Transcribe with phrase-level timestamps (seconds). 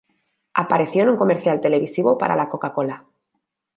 [0.55, 3.05] Apareció en un comercial televisivo para la "Coca-Cola".